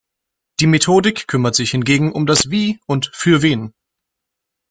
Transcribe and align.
Die 0.59 0.65
Methodik 0.65 1.27
kümmert 1.27 1.53
sich 1.53 1.69
hingegen 1.69 2.11
um 2.11 2.25
das 2.25 2.49
Wie 2.49 2.79
und 2.87 3.11
Für-Wen. 3.13 3.71